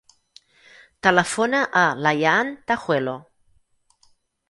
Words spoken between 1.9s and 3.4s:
l'Ayaan Tajuelo.